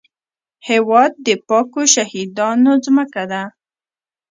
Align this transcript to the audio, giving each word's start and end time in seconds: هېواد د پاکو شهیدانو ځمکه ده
هېواد 0.67 1.11
د 1.25 1.27
پاکو 1.47 1.81
شهیدانو 1.93 2.71
ځمکه 2.85 3.23
ده 3.31 3.41